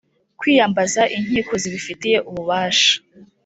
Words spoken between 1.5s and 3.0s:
zibifitiye ububasha